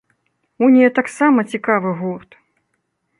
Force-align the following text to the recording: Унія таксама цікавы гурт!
Унія 0.67 0.87
таксама 0.99 1.45
цікавы 1.51 1.89
гурт! 1.99 2.31